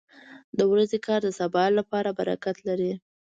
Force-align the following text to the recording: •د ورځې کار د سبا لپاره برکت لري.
•د 0.57 0.59
ورځې 0.71 0.97
کار 1.07 1.21
د 1.25 1.29
سبا 1.39 1.63
لپاره 1.77 2.09
برکت 2.19 2.57
لري. 2.67 2.93